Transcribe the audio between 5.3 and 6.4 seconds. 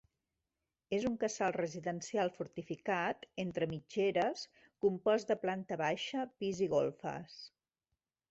de planta baixa,